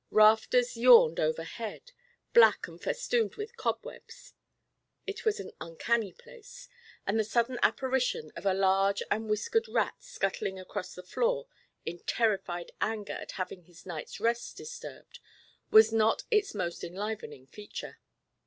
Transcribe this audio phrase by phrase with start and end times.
[0.09, 1.91] Rafters yawned overhead,
[2.33, 4.33] black and festooned with cobwebs.
[5.05, 6.67] It was an uncanny place,
[7.05, 11.45] and the sudden apparition of a large and whiskered rat scuttling across the floor
[11.85, 15.19] in terrified anger at having his night's rest disturbed
[15.69, 17.99] was not its most enlivening feature.